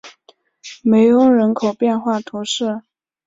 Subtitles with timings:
[0.81, 2.81] 梅翁人口变化图示